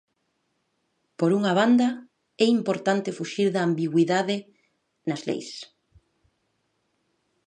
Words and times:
Por 1.19 1.31
unha 1.39 1.53
banda, 1.59 1.89
é 2.45 2.47
importante 2.59 3.15
fuxir 3.17 3.47
da 3.55 3.61
ambigüidade 3.67 4.35
nas 5.07 5.21
leis. 5.29 5.51